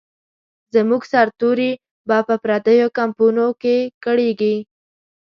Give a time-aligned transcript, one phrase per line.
[0.73, 1.71] زموږ سرتوري
[2.07, 4.55] به په پردیو کمپونو کې کړیږي.